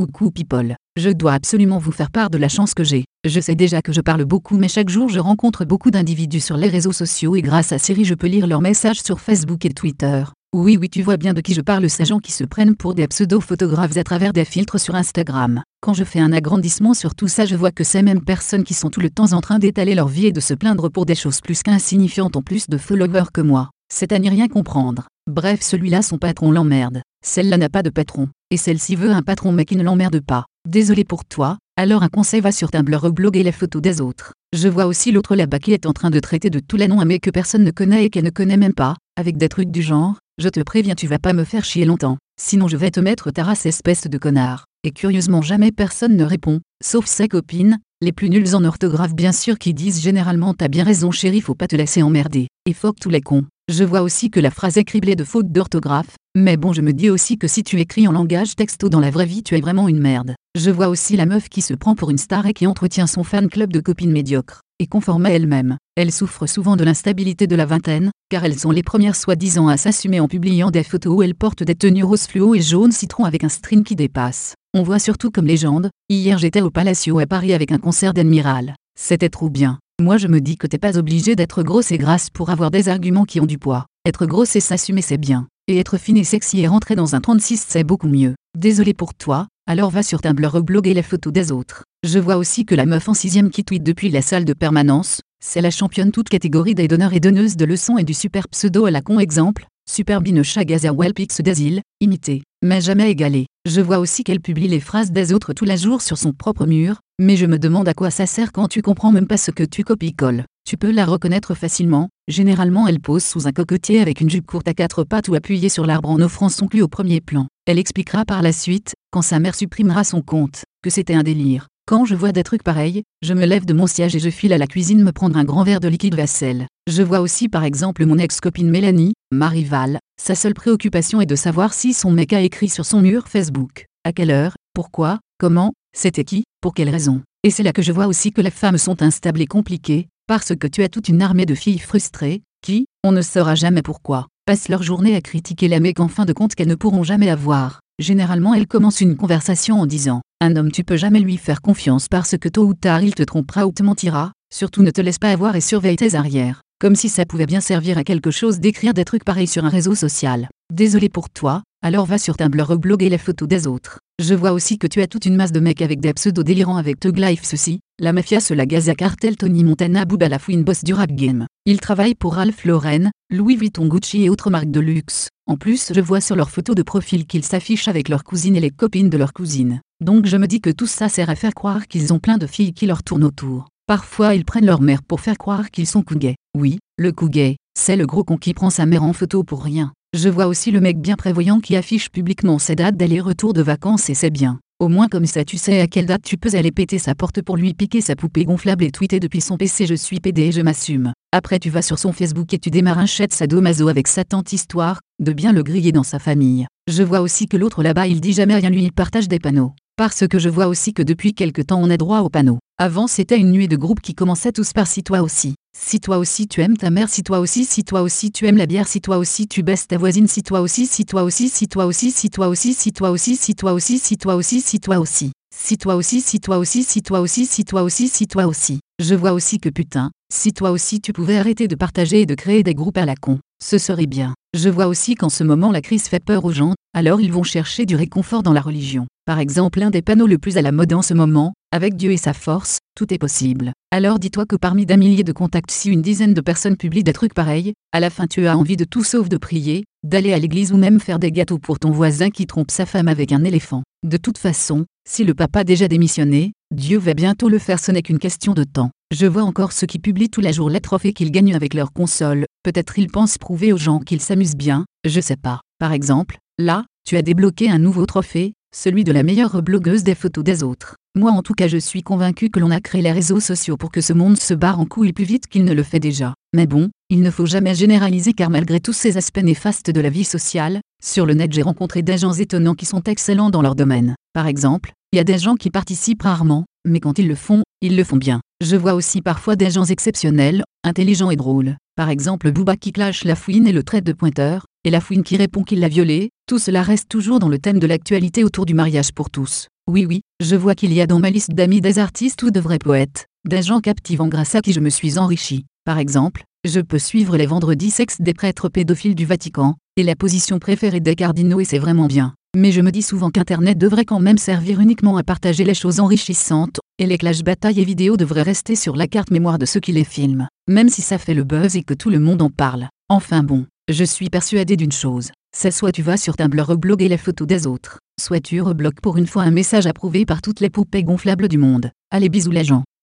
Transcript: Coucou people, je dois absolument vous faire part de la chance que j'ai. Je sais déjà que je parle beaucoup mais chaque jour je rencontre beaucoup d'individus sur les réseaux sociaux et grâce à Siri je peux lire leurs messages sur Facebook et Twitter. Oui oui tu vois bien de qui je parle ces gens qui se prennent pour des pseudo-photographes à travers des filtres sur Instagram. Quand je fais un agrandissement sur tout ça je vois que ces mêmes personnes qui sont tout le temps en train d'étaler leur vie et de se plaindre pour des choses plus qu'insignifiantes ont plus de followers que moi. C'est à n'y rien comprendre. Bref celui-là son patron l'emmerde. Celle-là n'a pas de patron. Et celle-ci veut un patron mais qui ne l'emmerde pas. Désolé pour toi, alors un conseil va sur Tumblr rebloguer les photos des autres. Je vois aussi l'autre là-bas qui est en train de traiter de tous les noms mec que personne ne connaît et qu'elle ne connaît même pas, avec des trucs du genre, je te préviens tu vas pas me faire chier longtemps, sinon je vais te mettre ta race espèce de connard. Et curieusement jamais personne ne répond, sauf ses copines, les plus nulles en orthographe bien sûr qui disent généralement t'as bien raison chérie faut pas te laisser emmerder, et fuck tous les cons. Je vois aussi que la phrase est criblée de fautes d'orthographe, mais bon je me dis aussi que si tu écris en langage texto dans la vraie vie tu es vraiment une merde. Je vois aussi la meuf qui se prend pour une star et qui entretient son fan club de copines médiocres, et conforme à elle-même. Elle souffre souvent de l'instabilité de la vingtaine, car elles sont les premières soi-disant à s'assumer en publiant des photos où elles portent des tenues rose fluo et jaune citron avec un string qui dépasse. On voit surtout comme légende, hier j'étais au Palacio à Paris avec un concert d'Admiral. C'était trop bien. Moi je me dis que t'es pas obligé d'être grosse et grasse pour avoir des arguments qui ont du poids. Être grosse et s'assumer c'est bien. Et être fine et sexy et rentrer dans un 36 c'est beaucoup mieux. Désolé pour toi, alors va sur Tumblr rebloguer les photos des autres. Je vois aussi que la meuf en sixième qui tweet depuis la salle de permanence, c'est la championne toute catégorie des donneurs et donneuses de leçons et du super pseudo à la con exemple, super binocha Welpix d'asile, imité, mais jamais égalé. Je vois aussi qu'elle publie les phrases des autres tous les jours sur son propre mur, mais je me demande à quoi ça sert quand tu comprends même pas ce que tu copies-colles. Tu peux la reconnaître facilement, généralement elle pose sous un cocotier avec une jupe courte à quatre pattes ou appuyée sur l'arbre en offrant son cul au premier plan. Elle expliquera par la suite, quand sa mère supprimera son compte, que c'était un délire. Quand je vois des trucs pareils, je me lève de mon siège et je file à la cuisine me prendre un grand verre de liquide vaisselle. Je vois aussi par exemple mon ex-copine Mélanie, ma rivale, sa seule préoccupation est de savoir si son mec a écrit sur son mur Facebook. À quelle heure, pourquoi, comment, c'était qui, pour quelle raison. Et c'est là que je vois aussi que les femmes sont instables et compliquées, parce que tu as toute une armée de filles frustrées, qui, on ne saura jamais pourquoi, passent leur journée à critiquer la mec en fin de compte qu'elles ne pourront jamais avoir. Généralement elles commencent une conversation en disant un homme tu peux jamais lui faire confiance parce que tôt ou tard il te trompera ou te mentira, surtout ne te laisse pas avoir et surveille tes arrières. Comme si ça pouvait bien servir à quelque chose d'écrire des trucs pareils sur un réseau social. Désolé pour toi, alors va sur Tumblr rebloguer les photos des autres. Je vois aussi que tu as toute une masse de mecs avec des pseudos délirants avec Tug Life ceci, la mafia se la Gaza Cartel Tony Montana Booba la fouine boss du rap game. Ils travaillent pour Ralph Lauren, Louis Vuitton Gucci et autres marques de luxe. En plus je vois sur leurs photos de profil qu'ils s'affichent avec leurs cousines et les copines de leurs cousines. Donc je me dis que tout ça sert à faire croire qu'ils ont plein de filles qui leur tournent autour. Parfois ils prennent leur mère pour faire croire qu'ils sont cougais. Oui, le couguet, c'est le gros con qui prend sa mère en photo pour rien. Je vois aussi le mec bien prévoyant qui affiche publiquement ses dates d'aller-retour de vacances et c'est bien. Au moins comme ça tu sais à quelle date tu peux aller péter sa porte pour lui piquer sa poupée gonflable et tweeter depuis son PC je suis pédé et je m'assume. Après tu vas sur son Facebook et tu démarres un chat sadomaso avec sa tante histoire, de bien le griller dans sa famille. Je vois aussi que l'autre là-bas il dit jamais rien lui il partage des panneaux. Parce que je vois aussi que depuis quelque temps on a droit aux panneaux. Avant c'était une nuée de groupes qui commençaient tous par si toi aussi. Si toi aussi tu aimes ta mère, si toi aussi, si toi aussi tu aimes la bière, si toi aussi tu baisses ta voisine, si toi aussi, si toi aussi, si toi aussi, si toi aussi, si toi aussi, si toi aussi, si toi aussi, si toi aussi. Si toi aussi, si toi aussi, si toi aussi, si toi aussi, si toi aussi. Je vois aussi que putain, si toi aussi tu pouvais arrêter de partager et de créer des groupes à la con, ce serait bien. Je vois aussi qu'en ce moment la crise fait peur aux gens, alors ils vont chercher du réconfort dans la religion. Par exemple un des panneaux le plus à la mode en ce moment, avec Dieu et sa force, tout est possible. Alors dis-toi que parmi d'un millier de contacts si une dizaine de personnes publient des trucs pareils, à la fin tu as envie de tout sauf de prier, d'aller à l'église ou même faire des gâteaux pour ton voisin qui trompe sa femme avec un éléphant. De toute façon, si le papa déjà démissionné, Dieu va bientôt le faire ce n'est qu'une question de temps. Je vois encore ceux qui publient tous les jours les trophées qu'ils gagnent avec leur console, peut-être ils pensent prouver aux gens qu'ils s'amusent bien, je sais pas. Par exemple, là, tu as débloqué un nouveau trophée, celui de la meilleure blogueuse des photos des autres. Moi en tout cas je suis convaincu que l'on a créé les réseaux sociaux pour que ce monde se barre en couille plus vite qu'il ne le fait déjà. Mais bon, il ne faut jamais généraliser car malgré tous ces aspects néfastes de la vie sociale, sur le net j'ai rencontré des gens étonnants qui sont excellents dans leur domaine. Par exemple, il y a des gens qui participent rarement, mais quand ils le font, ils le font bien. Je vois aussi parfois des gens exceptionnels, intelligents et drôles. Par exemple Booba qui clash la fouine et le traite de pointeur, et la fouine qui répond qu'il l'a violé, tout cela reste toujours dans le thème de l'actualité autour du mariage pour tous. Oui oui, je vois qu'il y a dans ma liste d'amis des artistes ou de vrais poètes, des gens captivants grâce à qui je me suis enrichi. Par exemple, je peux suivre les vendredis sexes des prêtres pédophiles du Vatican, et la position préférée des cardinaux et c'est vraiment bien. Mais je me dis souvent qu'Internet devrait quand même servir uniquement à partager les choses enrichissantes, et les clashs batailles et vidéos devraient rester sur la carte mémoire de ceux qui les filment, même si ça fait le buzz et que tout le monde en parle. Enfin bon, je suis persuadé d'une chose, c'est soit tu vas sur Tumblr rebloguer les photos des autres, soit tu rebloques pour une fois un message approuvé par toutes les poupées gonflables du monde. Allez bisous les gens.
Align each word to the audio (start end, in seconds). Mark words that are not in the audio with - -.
Coucou 0.00 0.30
people, 0.30 0.76
je 0.98 1.10
dois 1.10 1.34
absolument 1.34 1.76
vous 1.76 1.92
faire 1.92 2.10
part 2.10 2.30
de 2.30 2.38
la 2.38 2.48
chance 2.48 2.72
que 2.72 2.84
j'ai. 2.84 3.04
Je 3.28 3.38
sais 3.38 3.54
déjà 3.54 3.82
que 3.82 3.92
je 3.92 4.00
parle 4.00 4.24
beaucoup 4.24 4.56
mais 4.56 4.66
chaque 4.66 4.88
jour 4.88 5.10
je 5.10 5.18
rencontre 5.18 5.66
beaucoup 5.66 5.90
d'individus 5.90 6.40
sur 6.40 6.56
les 6.56 6.68
réseaux 6.68 6.92
sociaux 6.92 7.36
et 7.36 7.42
grâce 7.42 7.70
à 7.72 7.78
Siri 7.78 8.06
je 8.06 8.14
peux 8.14 8.26
lire 8.26 8.46
leurs 8.46 8.62
messages 8.62 9.02
sur 9.02 9.20
Facebook 9.20 9.62
et 9.66 9.74
Twitter. 9.74 10.24
Oui 10.54 10.78
oui 10.80 10.88
tu 10.88 11.02
vois 11.02 11.18
bien 11.18 11.34
de 11.34 11.42
qui 11.42 11.52
je 11.52 11.60
parle 11.60 11.90
ces 11.90 12.06
gens 12.06 12.18
qui 12.18 12.32
se 12.32 12.44
prennent 12.44 12.76
pour 12.76 12.94
des 12.94 13.06
pseudo-photographes 13.08 13.98
à 13.98 14.02
travers 14.02 14.32
des 14.32 14.46
filtres 14.46 14.80
sur 14.80 14.94
Instagram. 14.94 15.62
Quand 15.82 15.92
je 15.92 16.04
fais 16.04 16.20
un 16.20 16.32
agrandissement 16.32 16.94
sur 16.94 17.14
tout 17.14 17.28
ça 17.28 17.44
je 17.44 17.54
vois 17.54 17.70
que 17.70 17.84
ces 17.84 18.00
mêmes 18.00 18.24
personnes 18.24 18.64
qui 18.64 18.72
sont 18.72 18.88
tout 18.88 19.00
le 19.00 19.10
temps 19.10 19.34
en 19.34 19.42
train 19.42 19.58
d'étaler 19.58 19.94
leur 19.94 20.08
vie 20.08 20.28
et 20.28 20.32
de 20.32 20.40
se 20.40 20.54
plaindre 20.54 20.88
pour 20.88 21.04
des 21.04 21.14
choses 21.14 21.42
plus 21.42 21.62
qu'insignifiantes 21.62 22.36
ont 22.36 22.42
plus 22.42 22.70
de 22.70 22.78
followers 22.78 23.28
que 23.34 23.42
moi. 23.42 23.68
C'est 23.92 24.12
à 24.12 24.18
n'y 24.18 24.30
rien 24.30 24.48
comprendre. 24.48 25.08
Bref 25.26 25.62
celui-là 25.62 26.02
son 26.02 26.18
patron 26.18 26.50
l'emmerde. 26.50 27.02
Celle-là 27.24 27.56
n'a 27.56 27.68
pas 27.68 27.82
de 27.82 27.90
patron. 27.90 28.28
Et 28.50 28.56
celle-ci 28.56 28.96
veut 28.96 29.10
un 29.10 29.22
patron 29.22 29.52
mais 29.52 29.64
qui 29.64 29.76
ne 29.76 29.82
l'emmerde 29.82 30.20
pas. 30.20 30.46
Désolé 30.68 31.04
pour 31.04 31.24
toi, 31.24 31.58
alors 31.76 32.02
un 32.02 32.08
conseil 32.08 32.40
va 32.40 32.52
sur 32.52 32.70
Tumblr 32.70 33.00
rebloguer 33.00 33.42
les 33.42 33.52
photos 33.52 33.80
des 33.80 34.00
autres. 34.00 34.32
Je 34.52 34.68
vois 34.68 34.86
aussi 34.86 35.12
l'autre 35.12 35.36
là-bas 35.36 35.58
qui 35.58 35.72
est 35.72 35.86
en 35.86 35.92
train 35.92 36.10
de 36.10 36.20
traiter 36.20 36.50
de 36.50 36.60
tous 36.60 36.76
les 36.76 36.88
noms 36.88 37.04
mec 37.04 37.22
que 37.22 37.30
personne 37.30 37.64
ne 37.64 37.70
connaît 37.70 38.04
et 38.04 38.10
qu'elle 38.10 38.24
ne 38.24 38.30
connaît 38.30 38.56
même 38.56 38.74
pas, 38.74 38.96
avec 39.16 39.36
des 39.36 39.48
trucs 39.48 39.70
du 39.70 39.82
genre, 39.82 40.18
je 40.38 40.48
te 40.48 40.60
préviens 40.60 40.94
tu 40.94 41.06
vas 41.06 41.18
pas 41.18 41.32
me 41.32 41.44
faire 41.44 41.64
chier 41.64 41.84
longtemps, 41.84 42.18
sinon 42.40 42.66
je 42.66 42.76
vais 42.76 42.90
te 42.90 43.00
mettre 43.00 43.30
ta 43.30 43.44
race 43.44 43.66
espèce 43.66 44.08
de 44.08 44.18
connard. 44.18 44.64
Et 44.82 44.90
curieusement 44.90 45.42
jamais 45.42 45.70
personne 45.70 46.16
ne 46.16 46.24
répond, 46.24 46.60
sauf 46.82 47.06
ses 47.06 47.28
copines, 47.28 47.78
les 48.02 48.12
plus 48.12 48.30
nulles 48.30 48.54
en 48.54 48.64
orthographe 48.64 49.14
bien 49.14 49.32
sûr 49.32 49.58
qui 49.58 49.74
disent 49.74 50.00
généralement 50.00 50.54
t'as 50.54 50.68
bien 50.68 50.84
raison 50.84 51.10
chérie 51.10 51.42
faut 51.42 51.54
pas 51.54 51.68
te 51.68 51.76
laisser 51.76 52.02
emmerder, 52.02 52.48
et 52.66 52.72
fuck 52.72 52.98
tous 52.98 53.10
les 53.10 53.20
cons. 53.20 53.44
Je 53.70 53.84
vois 53.84 54.02
aussi 54.02 54.30
que 54.30 54.40
la 54.40 54.50
phrase 54.50 54.78
est 54.78 54.84
criblée 54.84 55.14
de 55.14 55.22
fautes 55.22 55.52
d'orthographe, 55.52 56.16
mais 56.36 56.56
bon 56.56 56.72
je 56.72 56.80
me 56.80 56.92
dis 56.92 57.08
aussi 57.08 57.38
que 57.38 57.46
si 57.46 57.62
tu 57.62 57.78
écris 57.78 58.08
en 58.08 58.12
langage 58.12 58.56
texto 58.56 58.88
dans 58.88 58.98
la 58.98 59.12
vraie 59.12 59.26
vie 59.26 59.44
tu 59.44 59.56
es 59.56 59.60
vraiment 59.60 59.86
une 59.86 60.00
merde. 60.00 60.34
Je 60.58 60.72
vois 60.72 60.88
aussi 60.88 61.16
la 61.16 61.24
meuf 61.24 61.48
qui 61.48 61.62
se 61.62 61.74
prend 61.74 61.94
pour 61.94 62.10
une 62.10 62.18
star 62.18 62.46
et 62.46 62.52
qui 62.52 62.66
entretient 62.66 63.06
son 63.06 63.22
fan 63.22 63.48
club 63.48 63.72
de 63.72 63.78
copines 63.78 64.10
médiocres, 64.10 64.62
et 64.80 64.88
conforme 64.88 65.24
à 65.24 65.30
elle-même. 65.30 65.76
Elle 65.94 66.10
souffre 66.10 66.48
souvent 66.48 66.74
de 66.74 66.82
l'instabilité 66.82 67.46
de 67.46 67.54
la 67.54 67.64
vingtaine, 67.64 68.10
car 68.28 68.44
elles 68.44 68.58
sont 68.58 68.72
les 68.72 68.82
premières 68.82 69.14
soi-disant 69.14 69.68
à 69.68 69.76
s'assumer 69.76 70.18
en 70.18 70.26
publiant 70.26 70.72
des 70.72 70.82
photos 70.82 71.18
où 71.18 71.22
elles 71.22 71.36
portent 71.36 71.62
des 71.62 71.76
tenues 71.76 72.02
rose 72.02 72.26
fluo 72.26 72.56
et 72.56 72.60
jaune 72.60 72.90
citron 72.90 73.24
avec 73.24 73.44
un 73.44 73.48
string 73.48 73.84
qui 73.84 73.94
dépasse. 73.94 74.54
On 74.74 74.82
voit 74.82 74.98
surtout 74.98 75.30
comme 75.30 75.46
légende, 75.46 75.90
hier 76.08 76.38
j'étais 76.38 76.60
au 76.60 76.70
Palacio 76.70 77.20
à 77.20 77.26
Paris 77.26 77.52
avec 77.52 77.70
un 77.70 77.78
concert 77.78 78.14
d'Admiral. 78.14 78.74
C'était 78.98 79.28
trop 79.28 79.48
bien. 79.48 79.78
Moi 80.00 80.16
je 80.16 80.28
me 80.28 80.40
dis 80.40 80.56
que 80.56 80.66
t'es 80.66 80.78
pas 80.78 80.96
obligé 80.96 81.36
d'être 81.36 81.62
grosse 81.62 81.92
et 81.92 81.98
grasse 81.98 82.30
pour 82.30 82.48
avoir 82.48 82.70
des 82.70 82.88
arguments 82.88 83.26
qui 83.26 83.38
ont 83.38 83.44
du 83.44 83.58
poids. 83.58 83.84
Être 84.06 84.24
grosse 84.24 84.56
et 84.56 84.60
s'assumer 84.60 85.02
c'est 85.02 85.18
bien. 85.18 85.46
Et 85.68 85.76
être 85.76 85.98
fine 85.98 86.16
et 86.16 86.24
sexy 86.24 86.60
et 86.60 86.66
rentrer 86.66 86.96
dans 86.96 87.14
un 87.14 87.20
36 87.20 87.66
c'est 87.68 87.84
beaucoup 87.84 88.08
mieux. 88.08 88.34
Désolé 88.58 88.94
pour 88.94 89.12
toi, 89.12 89.46
alors 89.68 89.90
va 89.90 90.02
sur 90.02 90.22
Tumblr 90.22 90.50
rebloguer 90.50 90.94
les 90.94 91.02
photos 91.02 91.34
des 91.34 91.52
autres. 91.52 91.84
Je 92.02 92.18
vois 92.18 92.38
aussi 92.38 92.64
que 92.64 92.74
la 92.74 92.86
meuf 92.86 93.10
en 93.10 93.14
sixième 93.14 93.50
qui 93.50 93.62
tweet 93.62 93.82
depuis 93.82 94.08
la 94.08 94.22
salle 94.22 94.46
de 94.46 94.54
permanence, 94.54 95.20
c'est 95.38 95.60
la 95.60 95.70
championne 95.70 96.12
toute 96.12 96.30
catégorie 96.30 96.74
des 96.74 96.88
donneurs 96.88 97.12
et 97.12 97.20
donneuses 97.20 97.58
de 97.58 97.66
leçons 97.66 97.98
et 97.98 98.04
du 98.04 98.14
super 98.14 98.48
pseudo 98.48 98.86
à 98.86 98.90
la 98.90 99.02
con 99.02 99.18
exemple, 99.18 99.66
super 99.88 100.20
binocha 100.20 100.62
Welpix 100.64 101.40
d'asile, 101.40 101.82
imité, 102.00 102.42
mais 102.62 102.80
jamais 102.80 103.10
égalé. 103.10 103.46
Je 103.66 103.80
vois 103.80 103.98
aussi 103.98 104.24
qu'elle 104.24 104.40
publie 104.40 104.68
les 104.68 104.80
phrases 104.80 105.12
des 105.12 105.32
autres 105.32 105.52
tous 105.52 105.64
les 105.64 105.76
jours 105.76 106.02
sur 106.02 106.16
son 106.16 106.32
propre 106.32 106.66
mur, 106.66 107.00
mais 107.18 107.36
je 107.36 107.46
me 107.46 107.58
demande 107.58 107.88
à 107.88 107.94
quoi 107.94 108.10
ça 108.10 108.26
sert 108.26 108.52
quand 108.52 108.68
tu 108.68 108.82
comprends 108.82 109.12
même 109.12 109.26
pas 109.26 109.36
ce 109.36 109.50
que 109.50 109.64
tu 109.64 109.84
copies-colles. 109.84 110.44
Tu 110.66 110.76
peux 110.76 110.90
la 110.90 111.04
reconnaître 111.04 111.54
facilement, 111.54 112.08
généralement 112.28 112.86
elle 112.86 113.00
pose 113.00 113.24
sous 113.24 113.46
un 113.46 113.52
cocotier 113.52 114.00
avec 114.00 114.20
une 114.20 114.30
jupe 114.30 114.46
courte 114.46 114.68
à 114.68 114.74
quatre 114.74 115.04
pattes 115.04 115.28
ou 115.28 115.34
appuyée 115.34 115.68
sur 115.68 115.86
l'arbre 115.86 116.10
en 116.10 116.20
offrant 116.20 116.48
son 116.48 116.68
cul 116.68 116.82
au 116.82 116.88
premier 116.88 117.20
plan. 117.20 117.48
Elle 117.66 117.78
expliquera 117.78 118.24
par 118.24 118.42
la 118.42 118.52
suite, 118.52 118.94
quand 119.10 119.22
sa 119.22 119.40
mère 119.40 119.54
supprimera 119.54 120.04
son 120.04 120.22
compte, 120.22 120.62
que 120.82 120.90
c'était 120.90 121.14
un 121.14 121.22
délire. 121.22 121.66
Quand 121.86 122.04
je 122.04 122.14
vois 122.14 122.32
des 122.32 122.44
trucs 122.44 122.62
pareils, 122.62 123.02
je 123.20 123.34
me 123.34 123.46
lève 123.46 123.64
de 123.64 123.74
mon 123.74 123.88
siège 123.88 124.14
et 124.14 124.20
je 124.20 124.30
file 124.30 124.52
à 124.52 124.58
la 124.58 124.68
cuisine 124.68 125.02
me 125.02 125.12
prendre 125.12 125.36
un 125.36 125.44
grand 125.44 125.64
verre 125.64 125.80
de 125.80 125.88
liquide 125.88 126.14
vaisselle. 126.14 126.68
Je 126.88 127.02
vois 127.02 127.20
aussi 127.20 127.48
par 127.48 127.64
exemple 127.64 128.04
mon 128.04 128.18
ex-copine 128.18 128.68
Mélanie, 128.68 129.12
ma 129.32 129.48
rivale, 129.48 129.98
sa 130.20 130.34
seule 130.34 130.54
préoccupation 130.54 131.20
est 131.20 131.26
de 131.26 131.36
savoir 131.36 131.72
si 131.72 131.92
son 131.92 132.10
mec 132.10 132.32
a 132.32 132.40
écrit 132.40 132.68
sur 132.68 132.84
son 132.84 133.00
mur 133.00 133.28
Facebook. 133.28 133.86
À 134.04 134.12
quelle 134.12 134.30
heure, 134.30 134.54
pourquoi, 134.74 135.20
comment, 135.38 135.72
c'était 135.96 136.24
qui, 136.24 136.44
pour 136.60 136.74
quelle 136.74 136.88
raison. 136.88 137.22
Et 137.44 137.50
c'est 137.50 137.62
là 137.62 137.72
que 137.72 137.82
je 137.82 137.92
vois 137.92 138.06
aussi 138.06 138.32
que 138.32 138.40
les 138.40 138.50
femmes 138.50 138.76
sont 138.76 139.02
instables 139.02 139.40
et 139.40 139.46
compliquées, 139.46 140.08
parce 140.26 140.54
que 140.56 140.66
tu 140.66 140.82
as 140.82 140.88
toute 140.88 141.08
une 141.08 141.22
armée 141.22 141.46
de 141.46 141.54
filles 141.54 141.78
frustrées, 141.78 142.42
qui, 142.60 142.86
on 143.04 143.12
ne 143.12 143.22
saura 143.22 143.54
jamais 143.54 143.82
pourquoi, 143.82 144.26
passent 144.44 144.68
leur 144.68 144.82
journée 144.82 145.14
à 145.14 145.20
critiquer 145.20 145.68
la 145.68 145.80
mec 145.80 146.00
en 146.00 146.08
fin 146.08 146.24
de 146.24 146.32
compte 146.32 146.54
qu'elles 146.54 146.68
ne 146.68 146.74
pourront 146.74 147.04
jamais 147.04 147.30
avoir. 147.30 147.80
Généralement 148.00 148.54
elles 148.54 148.66
commencent 148.66 149.00
une 149.00 149.16
conversation 149.16 149.80
en 149.80 149.86
disant 149.86 150.22
un 150.40 150.56
homme 150.56 150.72
tu 150.72 150.84
peux 150.84 150.96
jamais 150.96 151.20
lui 151.20 151.36
faire 151.36 151.60
confiance 151.60 152.08
parce 152.08 152.36
que 152.38 152.48
tôt 152.48 152.64
ou 152.64 152.74
tard 152.74 153.02
il 153.02 153.14
te 153.14 153.22
trompera 153.22 153.66
ou 153.66 153.72
te 153.72 153.82
mentira, 153.82 154.32
surtout 154.52 154.82
ne 154.82 154.90
te 154.90 155.00
laisse 155.00 155.18
pas 155.18 155.30
avoir 155.30 155.54
et 155.54 155.60
surveille 155.60 155.96
tes 155.96 156.14
arrières. 156.14 156.62
Comme 156.80 156.96
si 156.96 157.10
ça 157.10 157.26
pouvait 157.26 157.44
bien 157.44 157.60
servir 157.60 157.98
à 157.98 158.04
quelque 158.04 158.30
chose 158.30 158.58
d'écrire 158.58 158.94
des 158.94 159.04
trucs 159.04 159.22
pareils 159.22 159.46
sur 159.46 159.66
un 159.66 159.68
réseau 159.68 159.94
social. 159.94 160.48
Désolé 160.72 161.10
pour 161.10 161.28
toi, 161.28 161.62
alors 161.84 162.06
va 162.06 162.16
sur 162.16 162.38
Tumblr 162.38 162.66
rebloguer 162.66 163.10
les 163.10 163.18
photos 163.18 163.46
des 163.46 163.66
autres. 163.66 163.98
Je 164.18 164.34
vois 164.34 164.52
aussi 164.52 164.78
que 164.78 164.86
tu 164.86 165.02
as 165.02 165.06
toute 165.06 165.26
une 165.26 165.36
masse 165.36 165.52
de 165.52 165.60
mecs 165.60 165.82
avec 165.82 166.00
des 166.00 166.14
pseudos 166.14 166.42
délirants 166.42 166.78
avec 166.78 166.98
Tug 166.98 167.18
Life 167.18 167.42
ceci, 167.44 167.80
la 167.98 168.14
mafia 168.14 168.40
se 168.40 168.54
la 168.54 168.64
Gaza 168.64 168.94
Cartel 168.94 169.36
Tony 169.36 169.62
Montana 169.62 170.06
Booba 170.06 170.30
la 170.30 170.38
fouine 170.38 170.64
boss 170.64 170.82
du 170.82 170.94
rap 170.94 171.12
game. 171.12 171.44
Ils 171.66 171.80
travaillent 171.80 172.14
pour 172.14 172.36
Ralph 172.36 172.64
Lauren, 172.64 173.10
Louis 173.30 173.56
Vuitton 173.56 173.86
Gucci 173.86 174.24
et 174.24 174.30
autres 174.30 174.48
marques 174.48 174.70
de 174.70 174.80
luxe. 174.80 175.28
En 175.46 175.58
plus 175.58 175.92
je 175.94 176.00
vois 176.00 176.22
sur 176.22 176.34
leurs 176.34 176.50
photos 176.50 176.76
de 176.76 176.82
profil 176.82 177.26
qu'ils 177.26 177.44
s'affichent 177.44 177.88
avec 177.88 178.08
leurs 178.08 178.24
cousines 178.24 178.56
et 178.56 178.60
les 178.60 178.70
copines 178.70 179.10
de 179.10 179.18
leurs 179.18 179.34
cousines. 179.34 179.82
Donc 180.02 180.24
je 180.24 180.38
me 180.38 180.46
dis 180.46 180.62
que 180.62 180.70
tout 180.70 180.86
ça 180.86 181.10
sert 181.10 181.28
à 181.28 181.34
faire 181.34 181.52
croire 181.52 181.88
qu'ils 181.88 182.14
ont 182.14 182.20
plein 182.20 182.38
de 182.38 182.46
filles 182.46 182.72
qui 182.72 182.86
leur 182.86 183.02
tournent 183.02 183.24
autour. 183.24 183.69
Parfois 183.90 184.36
ils 184.36 184.44
prennent 184.44 184.66
leur 184.66 184.82
mère 184.82 185.02
pour 185.02 185.20
faire 185.20 185.36
croire 185.36 185.72
qu'ils 185.72 185.88
sont 185.88 186.02
cougais. 186.02 186.36
Oui, 186.56 186.78
le 186.96 187.10
couguet, 187.10 187.56
c'est 187.76 187.96
le 187.96 188.06
gros 188.06 188.22
con 188.22 188.36
qui 188.36 188.54
prend 188.54 188.70
sa 188.70 188.86
mère 188.86 189.02
en 189.02 189.12
photo 189.12 189.42
pour 189.42 189.64
rien. 189.64 189.90
Je 190.16 190.28
vois 190.28 190.46
aussi 190.46 190.70
le 190.70 190.80
mec 190.80 191.00
bien 191.00 191.16
prévoyant 191.16 191.58
qui 191.58 191.74
affiche 191.74 192.08
publiquement 192.08 192.60
ses 192.60 192.76
dates 192.76 192.96
d'aller-retour 192.96 193.52
de 193.52 193.62
vacances 193.62 194.08
et 194.08 194.14
c'est 194.14 194.30
bien. 194.30 194.60
Au 194.78 194.86
moins 194.86 195.08
comme 195.08 195.26
ça 195.26 195.44
tu 195.44 195.58
sais 195.58 195.80
à 195.80 195.88
quelle 195.88 196.06
date 196.06 196.22
tu 196.22 196.36
peux 196.36 196.54
aller 196.54 196.70
péter 196.70 197.00
sa 197.00 197.16
porte 197.16 197.42
pour 197.42 197.56
lui 197.56 197.74
piquer 197.74 198.00
sa 198.00 198.14
poupée 198.14 198.44
gonflable 198.44 198.84
et 198.84 198.92
tweeter 198.92 199.18
depuis 199.18 199.40
son 199.40 199.56
PC 199.56 199.86
je 199.86 199.96
suis 199.96 200.20
pédé 200.20 200.42
et 200.42 200.52
je 200.52 200.60
m'assume. 200.60 201.12
Après 201.32 201.58
tu 201.58 201.68
vas 201.68 201.82
sur 201.82 201.98
son 201.98 202.12
Facebook 202.12 202.54
et 202.54 202.60
tu 202.60 202.70
démarres 202.70 203.00
un 203.00 203.06
chat 203.06 203.32
sadomaso 203.32 203.88
avec 203.88 204.06
sa 204.06 204.22
tante 204.22 204.52
histoire, 204.52 205.00
de 205.18 205.32
bien 205.32 205.52
le 205.52 205.64
griller 205.64 205.90
dans 205.90 206.04
sa 206.04 206.20
famille. 206.20 206.68
Je 206.88 207.02
vois 207.02 207.22
aussi 207.22 207.48
que 207.48 207.56
l'autre 207.56 207.82
là-bas 207.82 208.06
il 208.06 208.20
dit 208.20 208.34
jamais 208.34 208.54
rien 208.54 208.70
lui 208.70 208.84
il 208.84 208.92
partage 208.92 209.26
des 209.26 209.40
panneaux. 209.40 209.72
Parce 210.00 210.26
que 210.26 210.38
je 210.38 210.48
vois 210.48 210.66
aussi 210.66 210.94
que 210.94 211.02
depuis 211.02 211.34
quelque 211.34 211.60
temps 211.60 211.78
on 211.78 211.90
a 211.90 211.98
droit 211.98 212.20
aux 212.20 212.30
panneaux. 212.30 212.58
Avant 212.78 213.06
c'était 213.06 213.36
une 213.36 213.52
nuée 213.52 213.68
de 213.68 213.76
groupes 213.76 214.00
qui 214.00 214.14
commençaient 214.14 214.50
tous 214.50 214.72
par 214.72 214.86
si 214.86 215.02
toi 215.02 215.20
aussi. 215.20 215.56
Si 215.78 216.00
toi 216.00 216.16
aussi 216.16 216.48
tu 216.48 216.62
aimes 216.62 216.78
ta 216.78 216.88
mère, 216.88 217.10
si 217.10 217.22
toi 217.22 217.38
aussi, 217.38 217.66
si 217.66 217.84
toi 217.84 218.00
aussi 218.00 218.32
tu 218.32 218.46
aimes 218.46 218.56
la 218.56 218.64
bière, 218.64 218.88
si 218.88 219.02
toi 219.02 219.18
aussi 219.18 219.46
tu 219.46 219.62
baisses 219.62 219.86
ta 219.86 219.98
voisine, 219.98 220.26
si 220.26 220.42
toi 220.42 220.62
aussi, 220.62 220.86
si 220.86 221.04
toi 221.04 221.22
aussi, 221.22 221.50
si 221.50 221.68
toi 221.68 221.84
aussi, 221.84 222.10
si 222.10 222.30
toi 222.30 222.48
aussi, 222.48 222.72
si 222.72 222.94
toi 222.94 223.10
aussi, 223.10 223.36
si 223.36 223.54
toi 223.54 223.74
aussi, 223.74 223.98
si 223.98 224.16
toi 224.16 224.36
aussi, 224.36 224.62
si 224.62 224.80
toi 224.80 224.98
aussi. 224.98 225.32
Si 225.54 225.76
toi 225.76 225.96
aussi, 225.96 226.22
si 226.22 226.40
toi 226.40 226.56
aussi, 226.56 226.82
si 226.82 227.02
toi 227.02 227.20
aussi, 227.20 227.44
si 227.44 227.64
toi 227.66 227.82
aussi, 227.82 228.08
si 228.08 228.26
toi 228.26 228.46
aussi. 228.46 228.80
Je 229.00 229.14
vois 229.14 229.32
aussi 229.32 229.58
que 229.58 229.68
putain, 229.68 230.12
si 230.32 230.52
toi 230.52 230.70
aussi 230.70 231.00
tu 231.00 231.12
pouvais 231.12 231.36
arrêter 231.36 231.68
de 231.68 231.74
partager 231.74 232.22
et 232.22 232.26
de 232.26 232.34
créer 232.34 232.62
des 232.62 232.74
groupes 232.74 232.98
à 232.98 233.04
la 233.04 233.16
con, 233.16 233.40
ce 233.62 233.78
serait 233.78 234.06
bien. 234.06 234.34
Je 234.56 234.68
vois 234.68 234.86
aussi 234.86 235.14
qu'en 235.14 235.28
ce 235.28 235.44
moment 235.44 235.72
la 235.72 235.82
crise 235.82 236.04
fait 236.04 236.24
peur 236.24 236.44
aux 236.44 236.52
gens, 236.52 236.74
alors 236.94 237.20
ils 237.20 237.32
vont 237.32 237.42
chercher 237.42 237.86
du 237.86 237.96
réconfort 237.96 238.42
dans 238.42 238.52
la 238.52 238.60
religion. 238.60 239.06
Par 239.26 239.38
exemple 239.38 239.82
un 239.82 239.90
des 239.90 240.02
panneaux 240.02 240.26
le 240.26 240.38
plus 240.38 240.56
à 240.56 240.62
la 240.62 240.72
mode 240.72 240.92
en 240.92 241.02
ce 241.02 241.14
moment, 241.14 241.52
avec 241.72 241.96
Dieu 241.96 242.12
et 242.12 242.16
sa 242.16 242.32
force, 242.32 242.78
tout 242.96 243.12
est 243.12 243.18
possible. 243.18 243.72
Alors 243.92 244.18
dis-toi 244.18 244.46
que 244.46 244.56
parmi 244.56 244.86
d'un 244.86 244.96
millier 244.96 245.24
de 245.24 245.32
contacts 245.32 245.70
si 245.70 245.90
une 245.90 246.02
dizaine 246.02 246.34
de 246.34 246.40
personnes 246.40 246.76
publient 246.76 247.04
des 247.04 247.12
trucs 247.12 247.34
pareils, 247.34 247.74
à 247.92 248.00
la 248.00 248.10
fin 248.10 248.26
tu 248.26 248.46
as 248.46 248.56
envie 248.56 248.76
de 248.76 248.84
tout 248.84 249.04
sauf 249.04 249.28
de 249.28 249.36
prier, 249.36 249.84
d'aller 250.02 250.32
à 250.32 250.38
l'église 250.38 250.72
ou 250.72 250.76
même 250.76 251.00
faire 251.00 251.18
des 251.18 251.32
gâteaux 251.32 251.58
pour 251.58 251.78
ton 251.78 251.90
voisin 251.90 252.30
qui 252.30 252.46
trompe 252.46 252.70
sa 252.70 252.86
femme 252.86 253.08
avec 253.08 253.32
un 253.32 253.44
éléphant. 253.44 253.82
De 254.02 254.16
toute 254.16 254.38
façon, 254.38 254.86
si 255.08 255.24
le 255.24 255.34
papa 255.34 255.62
déjà 255.64 255.88
démissionné, 255.88 256.52
Dieu 256.72 256.98
va 256.98 257.14
bientôt 257.14 257.48
le 257.48 257.58
faire 257.58 257.80
ce 257.80 257.90
n'est 257.90 258.02
qu'une 258.02 258.20
question 258.20 258.54
de 258.54 258.62
temps. 258.62 258.90
Je 259.12 259.26
vois 259.26 259.42
encore 259.42 259.72
ceux 259.72 259.88
qui 259.88 259.98
publient 259.98 260.30
tous 260.30 260.40
les 260.40 260.52
jours 260.52 260.70
les 260.70 260.80
trophées 260.80 261.12
qu'ils 261.12 261.32
gagnent 261.32 261.56
avec 261.56 261.74
leur 261.74 261.92
console, 261.92 262.46
peut-être 262.62 262.96
ils 262.96 263.10
pensent 263.10 263.38
prouver 263.38 263.72
aux 263.72 263.76
gens 263.76 263.98
qu'ils 263.98 264.20
s'amusent 264.20 264.54
bien, 264.54 264.84
je 265.04 265.20
sais 265.20 265.36
pas. 265.36 265.62
Par 265.80 265.92
exemple, 265.92 266.38
là, 266.58 266.84
tu 267.04 267.16
as 267.16 267.22
débloqué 267.22 267.68
un 267.68 267.78
nouveau 267.78 268.06
trophée, 268.06 268.52
celui 268.72 269.02
de 269.02 269.10
la 269.10 269.24
meilleure 269.24 269.62
blogueuse 269.62 270.04
des 270.04 270.14
photos 270.14 270.44
des 270.44 270.62
autres. 270.62 270.94
Moi 271.16 271.32
en 271.32 271.42
tout 271.42 271.54
cas 271.54 271.66
je 271.66 271.76
suis 271.76 272.04
convaincu 272.04 272.50
que 272.50 272.60
l'on 272.60 272.70
a 272.70 272.80
créé 272.80 273.02
les 273.02 273.10
réseaux 273.10 273.40
sociaux 273.40 273.76
pour 273.76 273.90
que 273.90 274.00
ce 274.00 274.12
monde 274.12 274.38
se 274.38 274.54
barre 274.54 274.78
en 274.78 274.86
couille 274.86 275.12
plus 275.12 275.24
vite 275.24 275.48
qu'il 275.48 275.64
ne 275.64 275.74
le 275.74 275.82
fait 275.82 275.98
déjà. 275.98 276.34
Mais 276.54 276.68
bon, 276.68 276.88
il 277.08 277.22
ne 277.22 277.32
faut 277.32 277.46
jamais 277.46 277.74
généraliser 277.74 278.32
car 278.32 278.48
malgré 278.48 278.78
tous 278.78 278.92
ces 278.92 279.16
aspects 279.16 279.42
néfastes 279.42 279.90
de 279.90 280.00
la 280.00 280.08
vie 280.08 280.22
sociale, 280.22 280.80
sur 281.02 281.26
le 281.26 281.34
net 281.34 281.52
j'ai 281.52 281.62
rencontré 281.62 282.02
des 282.02 282.18
gens 282.18 282.32
étonnants 282.32 282.76
qui 282.76 282.86
sont 282.86 283.02
excellents 283.02 283.50
dans 283.50 283.62
leur 283.62 283.74
domaine. 283.74 284.14
Par 284.34 284.46
exemple, 284.46 284.92
il 285.12 285.16
y 285.16 285.20
a 285.20 285.24
des 285.24 285.38
gens 285.38 285.56
qui 285.56 285.70
participent 285.70 286.22
rarement, 286.22 286.66
mais 286.86 287.00
quand 287.00 287.18
ils 287.18 287.26
le 287.26 287.34
font, 287.34 287.64
ils 287.80 287.96
le 287.96 288.04
font 288.04 288.16
bien. 288.16 288.40
Je 288.62 288.76
vois 288.76 288.94
aussi 288.94 289.22
parfois 289.22 289.56
des 289.56 289.70
gens 289.70 289.84
exceptionnels, 289.84 290.62
intelligents 290.84 291.30
et 291.30 291.36
drôles. 291.36 291.76
Par 291.96 292.10
exemple 292.10 292.52
Booba 292.52 292.76
qui 292.76 292.92
clash 292.92 293.24
la 293.24 293.34
fouine 293.34 293.66
et 293.66 293.72
le 293.72 293.82
traite 293.82 294.04
de 294.04 294.12
pointeur, 294.12 294.66
et 294.84 294.90
la 294.90 295.00
fouine 295.00 295.24
qui 295.24 295.36
répond 295.36 295.64
qu'il 295.64 295.80
l'a 295.80 295.88
violé, 295.88 296.30
tout 296.46 296.60
cela 296.60 296.82
reste 296.82 297.08
toujours 297.08 297.40
dans 297.40 297.48
le 297.48 297.58
thème 297.58 297.80
de 297.80 297.88
l'actualité 297.88 298.44
autour 298.44 298.66
du 298.66 298.74
mariage 298.74 299.12
pour 299.12 299.30
tous. 299.30 299.66
Oui 299.88 300.06
oui, 300.06 300.20
je 300.40 300.54
vois 300.54 300.76
qu'il 300.76 300.92
y 300.92 301.00
a 301.00 301.08
dans 301.08 301.18
ma 301.18 301.30
liste 301.30 301.54
d'amis 301.54 301.80
des 301.80 301.98
artistes 301.98 302.44
ou 302.44 302.52
de 302.52 302.60
vrais 302.60 302.78
poètes, 302.78 303.26
des 303.48 303.62
gens 303.62 303.80
captivants 303.80 304.28
grâce 304.28 304.54
à 304.54 304.60
qui 304.60 304.72
je 304.72 304.80
me 304.80 304.90
suis 304.90 305.18
enrichi. 305.18 305.66
Par 305.84 305.98
exemple, 305.98 306.44
je 306.64 306.80
peux 306.80 307.00
suivre 307.00 307.36
les 307.36 307.46
vendredis 307.46 307.90
sexes 307.90 308.20
des 308.20 308.34
prêtres 308.34 308.68
pédophiles 308.68 309.16
du 309.16 309.26
Vatican, 309.26 309.74
et 309.96 310.04
la 310.04 310.14
position 310.14 310.60
préférée 310.60 311.00
des 311.00 311.16
cardinaux 311.16 311.58
et 311.58 311.64
c'est 311.64 311.78
vraiment 311.78 312.06
bien. 312.06 312.34
Mais 312.56 312.72
je 312.72 312.80
me 312.80 312.90
dis 312.90 313.02
souvent 313.02 313.30
qu'Internet 313.30 313.78
devrait 313.78 314.04
quand 314.04 314.18
même 314.18 314.38
servir 314.38 314.80
uniquement 314.80 315.16
à 315.16 315.22
partager 315.22 315.62
les 315.62 315.74
choses 315.74 316.00
enrichissantes, 316.00 316.80
et 316.98 317.06
les 317.06 317.16
clashs 317.16 317.44
batailles 317.44 317.80
et 317.80 317.84
vidéos 317.84 318.16
devraient 318.16 318.42
rester 318.42 318.74
sur 318.74 318.96
la 318.96 319.06
carte 319.06 319.30
mémoire 319.30 319.56
de 319.56 319.66
ceux 319.66 319.78
qui 319.78 319.92
les 319.92 320.02
filment, 320.02 320.48
même 320.68 320.88
si 320.88 321.00
ça 321.00 321.16
fait 321.16 321.34
le 321.34 321.44
buzz 321.44 321.76
et 321.76 321.84
que 321.84 321.94
tout 321.94 322.10
le 322.10 322.18
monde 322.18 322.42
en 322.42 322.50
parle. 322.50 322.88
Enfin 323.08 323.44
bon, 323.44 323.66
je 323.88 324.02
suis 324.02 324.30
persuadé 324.30 324.76
d'une 324.76 324.90
chose, 324.90 325.30
c'est 325.56 325.70
soit 325.70 325.92
tu 325.92 326.02
vas 326.02 326.16
sur 326.16 326.36
Tumblr 326.36 326.66
rebloguer 326.66 327.08
les 327.08 327.18
photos 327.18 327.46
des 327.46 327.68
autres, 327.68 328.00
soit 328.20 328.40
tu 328.40 328.60
rebloques 328.60 329.00
pour 329.00 329.16
une 329.16 329.28
fois 329.28 329.44
un 329.44 329.52
message 329.52 329.86
approuvé 329.86 330.26
par 330.26 330.42
toutes 330.42 330.58
les 330.58 330.70
poupées 330.70 331.04
gonflables 331.04 331.46
du 331.46 331.58
monde. 331.58 331.92
Allez 332.10 332.28
bisous 332.28 332.50
les 332.50 332.64
gens. 332.64 332.82